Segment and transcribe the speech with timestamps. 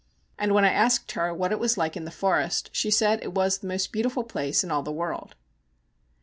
[0.39, 3.35] And when I asked her what it was like in the forest, she said it
[3.35, 5.35] was the most beautiful place in all the world.